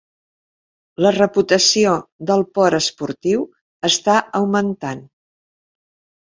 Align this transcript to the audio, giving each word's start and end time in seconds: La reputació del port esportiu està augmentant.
La 1.05 1.09
reputació 1.17 1.91
del 2.31 2.41
port 2.59 2.77
esportiu 2.79 3.45
està 3.91 4.17
augmentant. 4.41 5.05